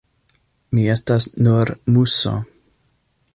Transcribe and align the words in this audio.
Mi 0.77 0.85
estas 0.93 1.27
nur 1.49 1.73
muso. 1.99 2.35